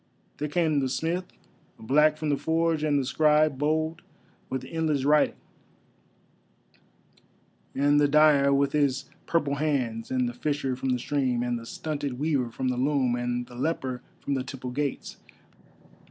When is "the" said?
0.79-0.89, 2.29-2.35, 2.97-3.05, 7.99-8.07, 10.27-10.33, 10.89-10.97, 11.59-11.67, 12.69-12.77, 13.45-13.53, 14.33-14.43